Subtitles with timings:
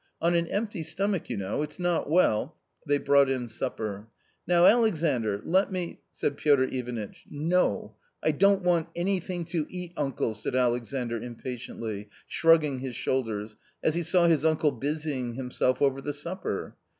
[0.19, 2.57] On an empty stomach, you know, it's not well"
[2.87, 4.07] They brought in supper."
[4.47, 7.93] Now, Alexandr; let me" said Piotr Ivanitch." No,
[8.23, 14.01] I don't want anything to eat, uncle!" said Alexandr impatiently, shrugging his shoulders, as he
[14.01, 16.75] saw his uncle busying himself over the supper.